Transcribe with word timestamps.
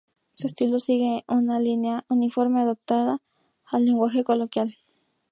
Su 0.33 0.47
estilo 0.47 0.79
sigue 0.79 1.25
una 1.27 1.59
línea 1.59 2.05
uniforme 2.09 2.61
adaptada 2.61 3.19
al 3.67 3.85
lenguaje 3.85 4.23
coloquial. 4.23 4.75